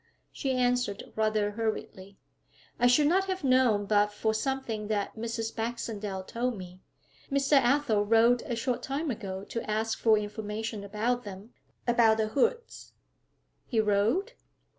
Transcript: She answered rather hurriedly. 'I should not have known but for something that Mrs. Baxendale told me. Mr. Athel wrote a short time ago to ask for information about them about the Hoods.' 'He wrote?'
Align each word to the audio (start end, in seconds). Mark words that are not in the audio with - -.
She 0.31 0.53
answered 0.53 1.13
rather 1.15 1.51
hurriedly. 1.51 2.17
'I 2.79 2.87
should 2.87 3.05
not 3.05 3.25
have 3.25 3.43
known 3.43 3.85
but 3.85 4.11
for 4.11 4.33
something 4.33 4.87
that 4.87 5.15
Mrs. 5.15 5.55
Baxendale 5.55 6.23
told 6.23 6.57
me. 6.57 6.79
Mr. 7.31 7.51
Athel 7.57 8.03
wrote 8.03 8.41
a 8.47 8.55
short 8.55 8.81
time 8.81 9.11
ago 9.11 9.43
to 9.43 9.69
ask 9.69 9.99
for 9.99 10.17
information 10.17 10.83
about 10.83 11.23
them 11.23 11.53
about 11.87 12.17
the 12.17 12.29
Hoods.' 12.29 12.93
'He 13.67 13.79
wrote?' 13.79 14.33